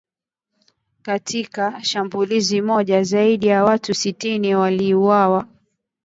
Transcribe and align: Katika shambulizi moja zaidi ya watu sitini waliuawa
Katika 1.01 1.83
shambulizi 1.83 2.61
moja 2.61 3.03
zaidi 3.03 3.47
ya 3.47 3.63
watu 3.63 3.93
sitini 3.93 4.55
waliuawa 4.55 5.47